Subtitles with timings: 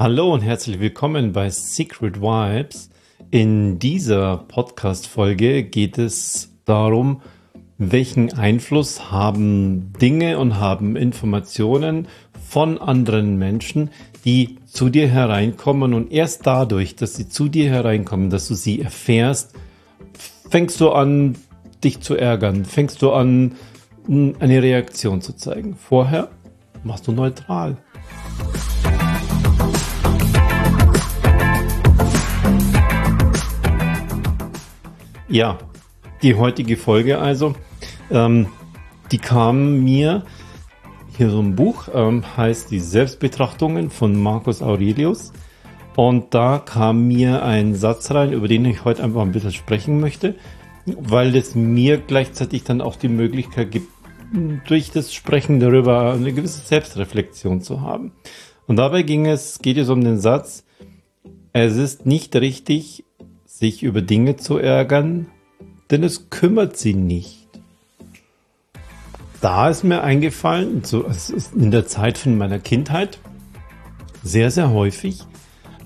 [0.00, 2.88] Hallo und herzlich willkommen bei Secret Vibes.
[3.32, 7.20] In dieser Podcast-Folge geht es darum,
[7.78, 12.06] welchen Einfluss haben Dinge und haben Informationen
[12.48, 13.90] von anderen Menschen,
[14.24, 18.80] die zu dir hereinkommen und erst dadurch, dass sie zu dir hereinkommen, dass du sie
[18.80, 19.56] erfährst,
[20.48, 21.34] fängst du an,
[21.82, 23.56] dich zu ärgern, fängst du an,
[24.06, 25.74] eine Reaktion zu zeigen.
[25.74, 26.28] Vorher
[26.84, 27.78] machst du neutral.
[35.30, 35.58] Ja,
[36.22, 37.54] die heutige Folge also,
[38.10, 38.46] ähm,
[39.12, 40.24] die kam mir
[41.18, 45.32] hier so ein Buch, ähm, heißt die Selbstbetrachtungen von Marcus Aurelius.
[45.96, 50.00] Und da kam mir ein Satz rein, über den ich heute einfach ein bisschen sprechen
[50.00, 50.36] möchte,
[50.86, 53.88] weil es mir gleichzeitig dann auch die Möglichkeit gibt,
[54.66, 58.12] durch das Sprechen darüber eine gewisse Selbstreflexion zu haben.
[58.66, 60.64] Und dabei ging es, geht es um den Satz,
[61.52, 63.04] es ist nicht richtig,
[63.58, 65.26] sich über Dinge zu ärgern,
[65.90, 67.48] denn es kümmert sie nicht.
[69.40, 71.06] Da ist mir eingefallen, so
[71.56, 73.18] in der Zeit von meiner Kindheit,
[74.22, 75.24] sehr, sehr häufig,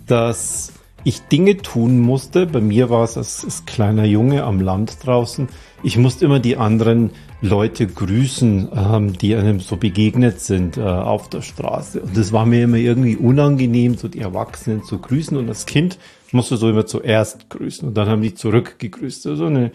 [0.06, 0.72] dass
[1.04, 2.46] ich Dinge tun musste.
[2.46, 5.48] Bei mir war es als, als kleiner Junge am Land draußen.
[5.82, 11.28] Ich musste immer die anderen Leute grüßen, ähm, die einem so begegnet sind äh, auf
[11.28, 12.02] der Straße.
[12.02, 15.36] Und das war mir immer irgendwie unangenehm, so die Erwachsenen zu grüßen.
[15.36, 15.98] Und als Kind
[16.32, 19.22] musste so immer zuerst grüßen und dann haben die zurückgegrüßt.
[19.22, 19.72] So eine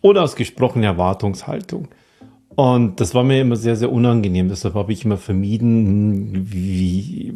[0.00, 1.88] unausgesprochene Erwartungshaltung.
[2.54, 4.48] Und das war mir immer sehr, sehr unangenehm.
[4.48, 7.34] Deshalb habe ich immer vermieden, wie,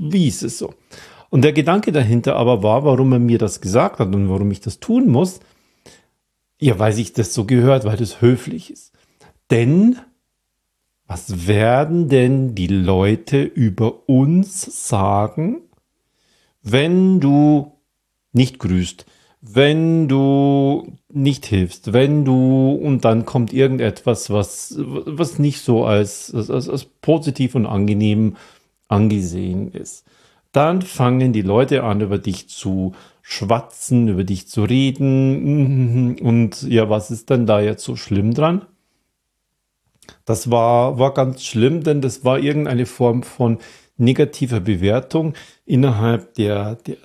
[0.00, 0.72] wie ist es so.
[1.30, 4.60] Und der Gedanke dahinter aber war, warum er mir das gesagt hat und warum ich
[4.60, 5.40] das tun muss.
[6.60, 8.92] Ja, weil sich das so gehört, weil das höflich ist.
[9.50, 9.98] Denn
[11.06, 15.60] was werden denn die Leute über uns sagen,
[16.62, 17.73] wenn du
[18.34, 19.06] nicht grüßt,
[19.40, 26.34] wenn du nicht hilfst, wenn du und dann kommt irgendetwas, was, was nicht so als,
[26.34, 28.36] als, als positiv und angenehm
[28.88, 30.04] angesehen ist.
[30.52, 36.16] Dann fangen die Leute an, über dich zu schwatzen, über dich zu reden.
[36.20, 38.64] Und ja, was ist denn da jetzt so schlimm dran?
[40.24, 43.58] Das war, war ganz schlimm, denn das war irgendeine Form von
[43.96, 46.98] negativer Bewertung innerhalb der, der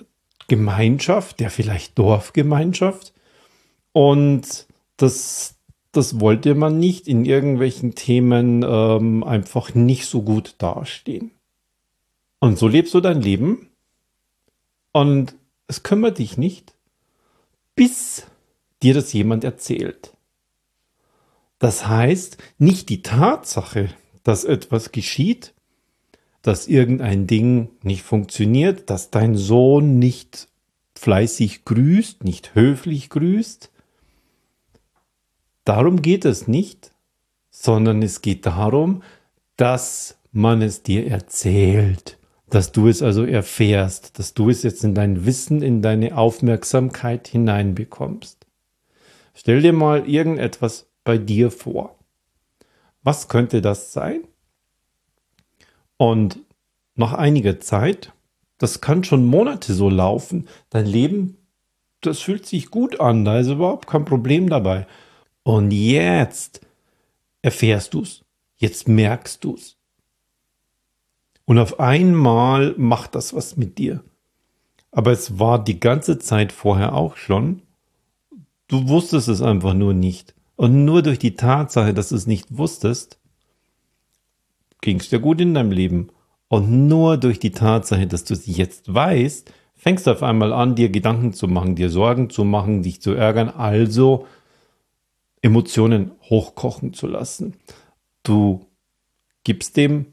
[0.50, 3.14] Gemeinschaft, der vielleicht Dorfgemeinschaft.
[3.92, 4.66] Und
[4.96, 5.54] das,
[5.92, 11.30] das wollte man nicht in irgendwelchen Themen ähm, einfach nicht so gut dastehen.
[12.40, 13.68] Und so lebst du dein Leben
[14.90, 15.36] und
[15.68, 16.74] es kümmert dich nicht,
[17.76, 18.26] bis
[18.82, 20.16] dir das jemand erzählt.
[21.60, 23.90] Das heißt, nicht die Tatsache,
[24.24, 25.54] dass etwas geschieht,
[26.42, 30.48] dass irgendein Ding nicht funktioniert, dass dein Sohn nicht
[30.94, 33.70] fleißig grüßt, nicht höflich grüßt.
[35.64, 36.92] Darum geht es nicht,
[37.50, 39.02] sondern es geht darum,
[39.56, 42.18] dass man es dir erzählt,
[42.48, 47.28] dass du es also erfährst, dass du es jetzt in dein Wissen, in deine Aufmerksamkeit
[47.28, 48.46] hineinbekommst.
[49.34, 51.98] Stell dir mal irgendetwas bei dir vor?
[53.02, 54.22] Was könnte das sein?
[56.00, 56.38] Und
[56.94, 58.14] nach einiger Zeit,
[58.56, 61.36] das kann schon Monate so laufen, dein Leben,
[62.00, 64.86] das fühlt sich gut an, da ist überhaupt kein Problem dabei.
[65.42, 66.62] Und jetzt
[67.42, 68.24] erfährst du es,
[68.56, 69.76] jetzt merkst du es.
[71.44, 74.02] Und auf einmal macht das was mit dir.
[74.92, 77.60] Aber es war die ganze Zeit vorher auch schon.
[78.68, 80.34] Du wusstest es einfach nur nicht.
[80.56, 83.19] Und nur durch die Tatsache, dass du es nicht wusstest,
[84.80, 86.10] ging es dir gut in deinem Leben.
[86.48, 90.74] Und nur durch die Tatsache, dass du es jetzt weißt, fängst du auf einmal an,
[90.74, 94.26] dir Gedanken zu machen, dir Sorgen zu machen, dich zu ärgern, also
[95.42, 97.54] Emotionen hochkochen zu lassen.
[98.22, 98.66] Du
[99.44, 100.06] gibst dem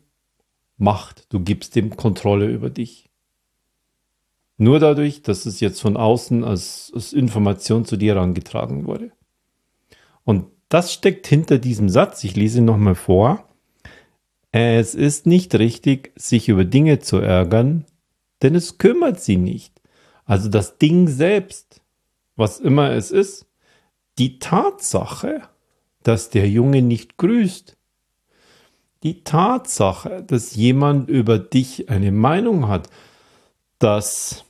[0.78, 3.10] Macht, du gibst dem Kontrolle über dich.
[4.58, 9.12] Nur dadurch, dass es jetzt von außen als, als Information zu dir herangetragen wurde.
[10.24, 12.24] Und das steckt hinter diesem Satz.
[12.24, 13.48] Ich lese ihn nochmal vor.
[14.60, 17.86] Es ist nicht richtig, sich über Dinge zu ärgern,
[18.42, 19.80] denn es kümmert sie nicht.
[20.26, 21.80] Also das Ding selbst,
[22.36, 23.46] was immer es ist,
[24.18, 25.44] die Tatsache,
[26.02, 27.78] dass der Junge nicht grüßt,
[29.04, 32.90] die Tatsache, dass jemand über dich eine Meinung hat,
[33.78, 34.44] dass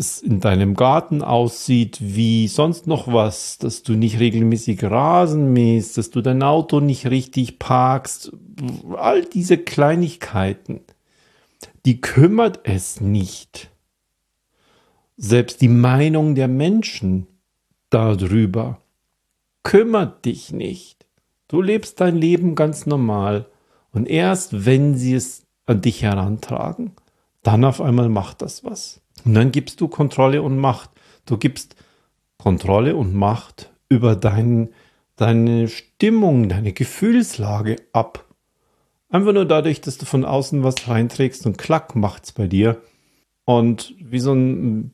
[0.00, 5.96] es in deinem Garten aussieht wie sonst noch was, dass du nicht regelmäßig Rasen mähst,
[5.98, 8.32] dass du dein Auto nicht richtig parkst,
[8.96, 10.80] all diese Kleinigkeiten,
[11.84, 13.70] die kümmert es nicht.
[15.16, 17.26] Selbst die Meinung der Menschen
[17.90, 18.80] darüber
[19.62, 21.06] kümmert dich nicht.
[21.48, 23.46] Du lebst dein Leben ganz normal.
[23.92, 26.92] Und erst wenn sie es an dich herantragen,
[27.42, 29.00] dann auf einmal macht das was.
[29.24, 30.90] Und dann gibst du Kontrolle und Macht.
[31.26, 31.76] Du gibst
[32.38, 34.70] Kontrolle und Macht über dein,
[35.16, 38.24] deine Stimmung, deine Gefühlslage ab.
[39.10, 42.80] Einfach nur dadurch, dass du von außen was reinträgst und klack macht's bei dir.
[43.44, 44.92] Und wie so ein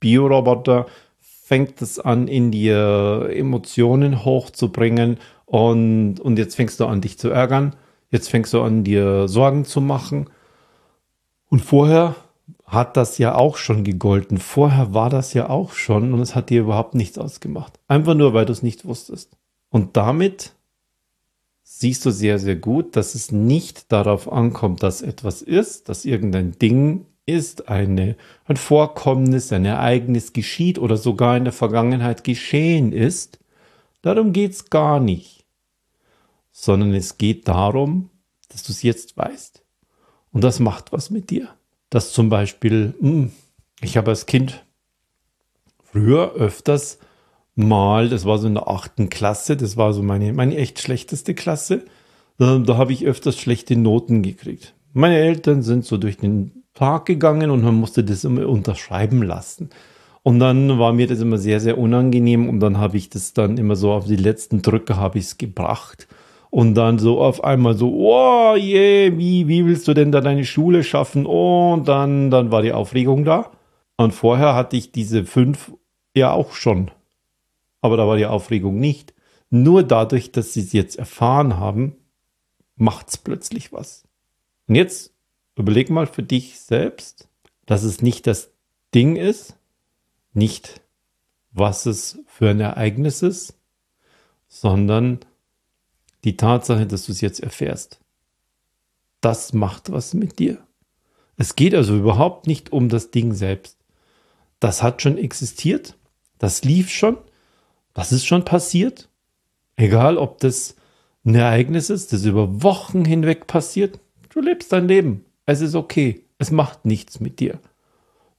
[0.00, 0.86] Bioroboter
[1.20, 7.30] fängt es an, in dir Emotionen hochzubringen und, und jetzt fängst du an, dich zu
[7.30, 7.76] ärgern.
[8.10, 10.30] Jetzt fängst du an, dir Sorgen zu machen.
[11.48, 12.16] Und vorher
[12.66, 14.38] hat das ja auch schon gegolten.
[14.38, 17.78] Vorher war das ja auch schon und es hat dir überhaupt nichts ausgemacht.
[17.86, 19.36] Einfach nur, weil du es nicht wusstest.
[19.70, 20.52] Und damit
[21.62, 26.58] siehst du sehr, sehr gut, dass es nicht darauf ankommt, dass etwas ist, dass irgendein
[26.58, 28.16] Ding ist, eine,
[28.46, 33.38] ein Vorkommnis, ein Ereignis geschieht oder sogar in der Vergangenheit geschehen ist.
[34.02, 35.44] Darum geht es gar nicht.
[36.50, 38.10] Sondern es geht darum,
[38.48, 39.62] dass du es jetzt weißt.
[40.32, 41.55] Und das macht was mit dir
[41.90, 43.30] dass zum Beispiel, hm,
[43.80, 44.64] ich habe als Kind
[45.84, 46.98] früher öfters
[47.54, 51.34] mal, das war so in der achten Klasse, das war so meine, meine echt schlechteste
[51.34, 51.84] Klasse,
[52.38, 54.74] da, da habe ich öfters schlechte Noten gekriegt.
[54.92, 59.70] Meine Eltern sind so durch den Tag gegangen und man musste das immer unterschreiben lassen.
[60.22, 63.58] Und dann war mir das immer sehr, sehr unangenehm und dann habe ich das dann
[63.58, 66.08] immer so auf die letzten Drücke habe ich es gebracht
[66.50, 70.20] und dann so auf einmal so, oh je, yeah, wie, wie willst du denn da
[70.20, 71.26] deine Schule schaffen?
[71.26, 73.50] und dann, dann war die Aufregung da.
[73.96, 75.72] Und vorher hatte ich diese fünf
[76.14, 76.90] ja auch schon.
[77.80, 79.14] Aber da war die Aufregung nicht.
[79.50, 81.96] Nur dadurch, dass sie es jetzt erfahren haben,
[82.76, 84.04] macht es plötzlich was.
[84.66, 85.14] Und jetzt
[85.56, 87.28] überleg mal für dich selbst,
[87.64, 88.50] dass es nicht das
[88.94, 89.56] Ding ist,
[90.32, 90.80] nicht
[91.52, 93.58] was es für ein Ereignis ist,
[94.48, 95.20] sondern
[96.26, 98.00] die Tatsache, dass du es jetzt erfährst,
[99.20, 100.58] das macht was mit dir.
[101.36, 103.78] Es geht also überhaupt nicht um das Ding selbst.
[104.58, 105.96] Das hat schon existiert,
[106.38, 107.16] das lief schon,
[107.94, 109.08] das ist schon passiert.
[109.76, 110.74] Egal, ob das
[111.24, 114.00] ein Ereignis ist, das über Wochen hinweg passiert,
[114.30, 115.24] du lebst dein Leben.
[115.44, 116.24] Es ist okay.
[116.38, 117.60] Es macht nichts mit dir.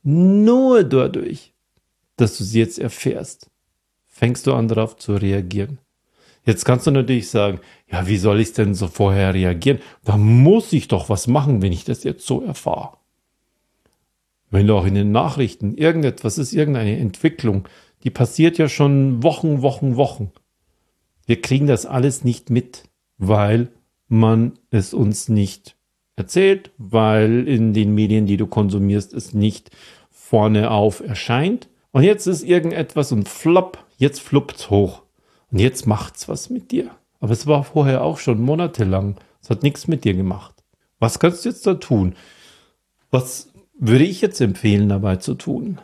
[0.03, 1.53] Nur dadurch,
[2.17, 3.49] dass du es jetzt erfährst,
[4.07, 5.79] fängst du an darauf zu reagieren.
[6.47, 7.59] Jetzt kannst du natürlich sagen,
[7.91, 9.79] ja, wie soll ich denn so vorher reagieren?
[10.05, 12.95] Da muss ich doch was machen, wenn ich das jetzt so erfahre.
[14.49, 17.67] Wenn du auch in den Nachrichten irgendetwas ist, irgendeine Entwicklung,
[18.03, 20.31] die passiert ja schon Wochen, Wochen, Wochen.
[21.25, 22.85] Wir kriegen das alles nicht mit,
[23.17, 23.67] weil
[24.07, 25.75] man es uns nicht
[26.15, 29.69] erzählt, weil in den Medien, die du konsumierst, es nicht
[30.09, 31.67] vorne auf erscheint.
[31.91, 35.01] Und jetzt ist irgendetwas und flop, jetzt fluppt's hoch.
[35.51, 36.91] Und jetzt macht's was mit dir.
[37.19, 39.15] Aber es war vorher auch schon monatelang.
[39.41, 40.63] Es hat nichts mit dir gemacht.
[40.99, 42.15] Was kannst du jetzt da tun?
[43.11, 45.79] Was würde ich jetzt empfehlen, dabei zu tun?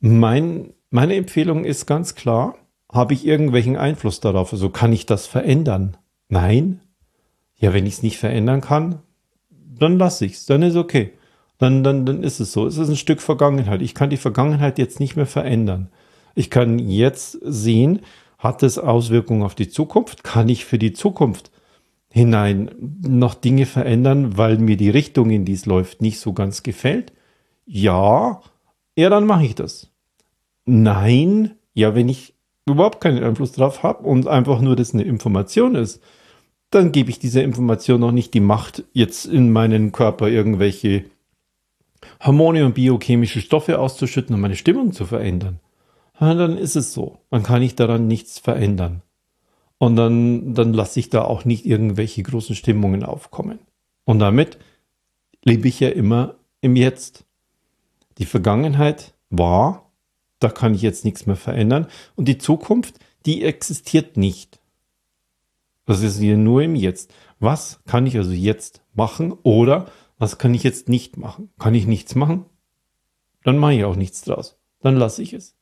[0.00, 2.56] Mein, meine Empfehlung ist ganz klar,
[2.92, 4.52] habe ich irgendwelchen Einfluss darauf?
[4.52, 5.96] Also kann ich das verändern?
[6.28, 6.80] Nein.
[7.56, 9.00] Ja, wenn ich es nicht verändern kann,
[9.50, 10.46] dann lasse ich es.
[10.46, 11.12] Dann ist okay.
[11.58, 12.66] Dann, dann, dann ist es so.
[12.66, 13.82] Es ist ein Stück Vergangenheit.
[13.82, 15.90] Ich kann die Vergangenheit jetzt nicht mehr verändern.
[16.34, 18.00] Ich kann jetzt sehen,
[18.44, 20.22] hat es Auswirkungen auf die Zukunft?
[20.22, 21.50] Kann ich für die Zukunft
[22.10, 22.70] hinein
[23.00, 27.12] noch Dinge verändern, weil mir die Richtung, in die es läuft, nicht so ganz gefällt?
[27.64, 28.42] Ja,
[28.96, 29.90] ja, dann mache ich das.
[30.66, 32.34] Nein, ja, wenn ich
[32.66, 36.02] überhaupt keinen Einfluss drauf habe und einfach nur das eine Information ist,
[36.70, 41.06] dann gebe ich dieser Information noch nicht die Macht, jetzt in meinen Körper irgendwelche
[42.22, 45.60] Hormone und biochemische Stoffe auszuschütten und meine Stimmung zu verändern
[46.18, 47.18] dann ist es so.
[47.30, 49.02] Dann kann ich daran nichts verändern.
[49.78, 53.58] Und dann, dann lasse ich da auch nicht irgendwelche großen Stimmungen aufkommen.
[54.04, 54.58] Und damit
[55.44, 57.24] lebe ich ja immer im Jetzt.
[58.18, 59.90] Die Vergangenheit war,
[60.38, 61.88] da kann ich jetzt nichts mehr verändern.
[62.14, 64.60] Und die Zukunft, die existiert nicht.
[65.86, 67.12] Das ist hier nur im Jetzt.
[67.40, 69.86] Was kann ich also jetzt machen oder
[70.18, 71.50] was kann ich jetzt nicht machen?
[71.58, 72.46] Kann ich nichts machen?
[73.42, 74.56] Dann mache ich auch nichts draus.
[74.80, 75.56] Dann lasse ich es.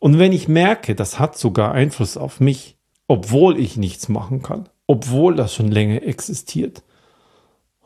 [0.00, 2.76] Und wenn ich merke, das hat sogar Einfluss auf mich,
[3.08, 6.82] obwohl ich nichts machen kann, obwohl das schon länger existiert,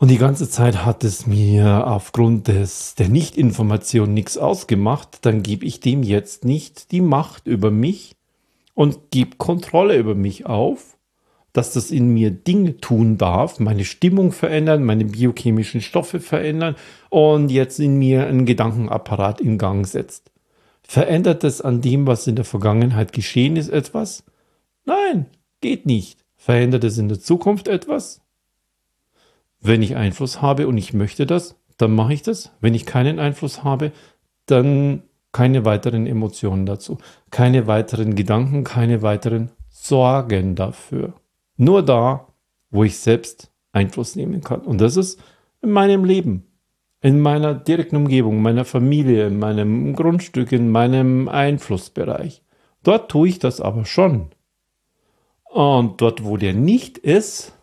[0.01, 5.67] und die ganze Zeit hat es mir aufgrund des, der Nichtinformation nichts ausgemacht, dann gebe
[5.67, 8.17] ich dem jetzt nicht die Macht über mich
[8.73, 10.97] und gebe Kontrolle über mich auf,
[11.53, 16.77] dass das in mir Dinge tun darf, meine Stimmung verändern, meine biochemischen Stoffe verändern
[17.11, 20.30] und jetzt in mir einen Gedankenapparat in Gang setzt.
[20.91, 24.25] Verändert es an dem, was in der Vergangenheit geschehen ist, etwas?
[24.85, 25.27] Nein,
[25.61, 26.19] geht nicht.
[26.35, 28.23] Verändert es in der Zukunft etwas?
[29.61, 32.51] Wenn ich Einfluss habe und ich möchte das, dann mache ich das.
[32.61, 33.93] Wenn ich keinen Einfluss habe,
[34.47, 36.99] dann keine weiteren Emotionen dazu,
[37.31, 41.13] keine weiteren Gedanken, keine weiteren Sorgen dafür.
[41.57, 42.27] Nur da,
[42.71, 44.63] wo ich selbst Einfluss nehmen kann.
[44.63, 45.23] Und das ist
[45.63, 46.50] in meinem Leben,
[47.03, 52.43] in meiner direkten Umgebung, meiner Familie, in meinem Grundstück, in meinem Einflussbereich.
[52.83, 54.31] Dort tue ich das aber schon.
[55.45, 57.55] Und dort, wo der nicht ist,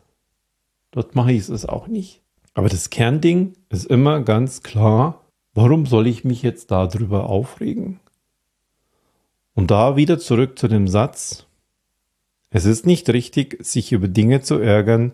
[0.91, 2.21] dort mache ich es auch nicht.
[2.53, 5.21] Aber das Kernding ist immer ganz klar,
[5.53, 7.99] warum soll ich mich jetzt darüber aufregen?
[9.53, 11.45] Und da wieder zurück zu dem Satz,
[12.49, 15.13] es ist nicht richtig, sich über Dinge zu ärgern,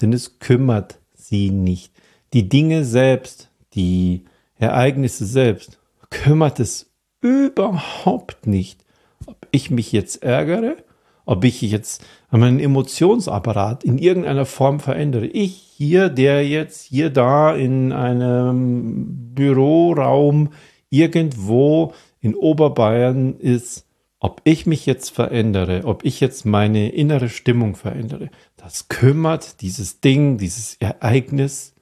[0.00, 1.92] denn es kümmert sie nicht.
[2.32, 4.24] Die Dinge selbst, die
[4.56, 5.78] Ereignisse selbst,
[6.10, 8.84] kümmert es überhaupt nicht,
[9.26, 10.76] ob ich mich jetzt ärgere,
[11.24, 15.26] ob ich jetzt meinen Emotionsapparat in irgendeiner Form verändere.
[15.26, 20.50] Ich hier, der jetzt hier da in einem Büroraum
[20.90, 23.86] irgendwo in Oberbayern ist,
[24.18, 30.00] ob ich mich jetzt verändere, ob ich jetzt meine innere Stimmung verändere, das kümmert dieses
[30.00, 31.74] Ding, dieses Ereignis,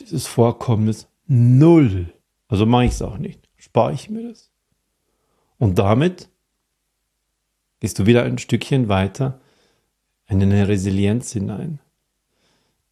[0.00, 2.12] dieses Vorkommnis null.
[2.48, 3.48] Also mache ich es auch nicht.
[3.56, 4.52] Spare ich mir das.
[5.58, 6.28] Und damit
[7.80, 9.40] gehst du wieder ein Stückchen weiter
[10.28, 11.80] in eine Resilienz hinein,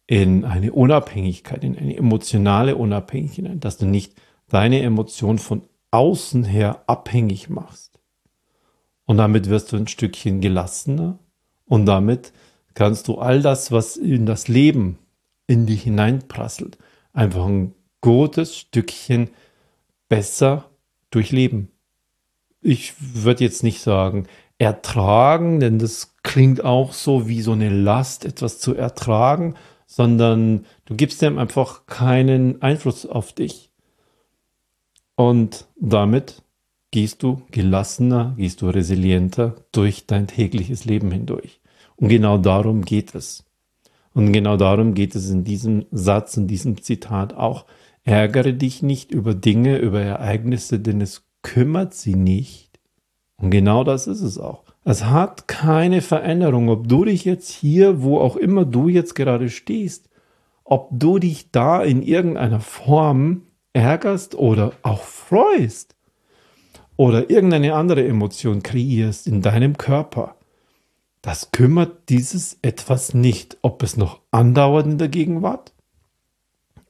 [0.07, 4.13] in eine Unabhängigkeit, in eine emotionale Unabhängigkeit, dass du nicht
[4.47, 7.99] deine Emotion von außen her abhängig machst
[9.05, 11.19] und damit wirst du ein Stückchen gelassener
[11.65, 12.31] und damit
[12.73, 14.99] kannst du all das, was in das Leben
[15.47, 16.77] in dich hineinprasselt,
[17.11, 19.29] einfach ein gutes Stückchen
[20.09, 20.69] besser
[21.11, 21.69] durchleben.
[22.61, 24.27] Ich würde jetzt nicht sagen
[24.61, 29.55] ertragen, denn das klingt auch so wie so eine Last, etwas zu ertragen,
[29.87, 33.71] sondern du gibst dem einfach keinen Einfluss auf dich.
[35.15, 36.43] Und damit
[36.91, 41.59] gehst du gelassener, gehst du resilienter durch dein tägliches Leben hindurch.
[41.95, 43.43] Und genau darum geht es.
[44.13, 47.65] Und genau darum geht es in diesem Satz, in diesem Zitat auch.
[48.03, 52.79] Ärgere dich nicht über Dinge, über Ereignisse, denn es kümmert sie nicht.
[53.37, 54.63] Und genau das ist es auch.
[54.83, 59.49] Es hat keine Veränderung, ob du dich jetzt hier, wo auch immer du jetzt gerade
[59.49, 60.09] stehst,
[60.63, 63.43] ob du dich da in irgendeiner Form
[63.73, 65.95] ärgerst oder auch freust
[66.97, 70.35] oder irgendeine andere Emotion kreierst in deinem Körper,
[71.21, 75.73] das kümmert dieses etwas nicht, ob es noch andauernd in der Gegenwart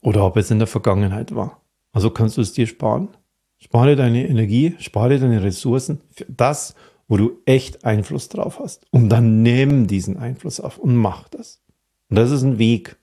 [0.02, 1.62] oder ob es in der Vergangenheit war.
[1.94, 3.10] Also kannst du es dir sparen.
[3.58, 6.76] Spare deine Energie, spare deine Ressourcen für das,
[7.08, 8.86] wo du echt Einfluss drauf hast.
[8.92, 11.62] Und dann nimm diesen Einfluss auf und mach das.
[12.10, 12.98] Und das ist ein Weg.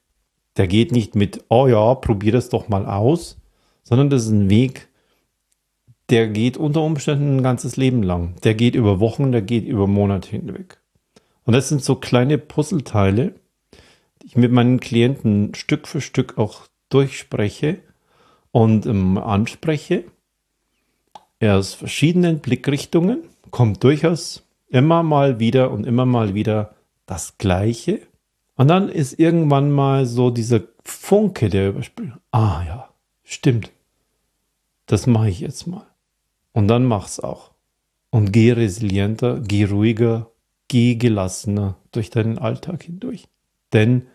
[0.56, 3.38] Der geht nicht mit, oh ja, probier das doch mal aus,
[3.84, 4.88] sondern das ist ein Weg,
[6.10, 8.34] der geht unter Umständen ein ganzes Leben lang.
[8.42, 10.78] Der geht über Wochen, der geht über Monate hinweg.
[11.44, 13.34] Und das sind so kleine Puzzleteile,
[14.22, 17.78] die ich mit meinen Klienten Stück für Stück auch durchspreche
[18.50, 20.04] und ähm, anspreche.
[21.40, 26.74] Aus verschiedenen Blickrichtungen kommt durchaus immer mal wieder und immer mal wieder
[27.06, 28.00] das Gleiche.
[28.56, 32.12] Und dann ist irgendwann mal so dieser Funke, der überspielt.
[32.32, 32.88] Ah ja,
[33.22, 33.70] stimmt.
[34.86, 35.86] Das mache ich jetzt mal.
[36.52, 37.52] Und dann mach's auch.
[38.10, 40.30] Und geh resilienter, geh ruhiger,
[40.66, 43.28] geh gelassener durch deinen Alltag hindurch.
[43.72, 44.06] Denn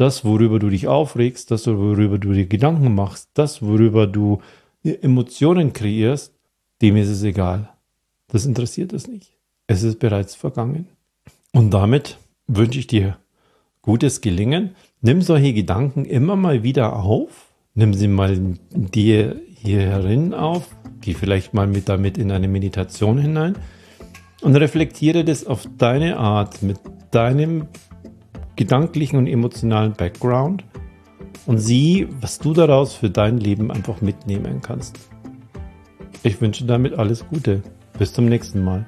[0.00, 4.40] das, worüber du dich aufregst, das, worüber du dir Gedanken machst, das, worüber du
[4.82, 6.34] Emotionen kreierst,
[6.80, 7.70] dem ist es egal.
[8.28, 9.36] Das interessiert es nicht.
[9.66, 10.88] Es ist bereits vergangen.
[11.52, 13.18] Und damit wünsche ich dir
[13.82, 14.76] gutes Gelingen.
[15.00, 17.46] Nimm solche Gedanken immer mal wieder auf.
[17.74, 18.38] Nimm sie mal
[18.72, 20.68] dir hier herin auf
[21.00, 23.56] Geh vielleicht mal mit damit in eine Meditation hinein
[24.42, 26.78] und reflektiere das auf deine Art mit
[27.10, 27.68] deinem
[28.58, 30.64] gedanklichen und emotionalen Background
[31.46, 34.98] und sieh, was du daraus für dein Leben einfach mitnehmen kannst.
[36.24, 37.62] Ich wünsche damit alles Gute.
[37.98, 38.86] Bis zum nächsten Mal.